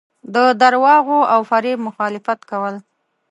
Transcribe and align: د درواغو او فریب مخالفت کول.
د 0.35 0.35
درواغو 0.61 1.19
او 1.33 1.39
فریب 1.49 1.77
مخالفت 1.87 2.39
کول. 2.49 2.75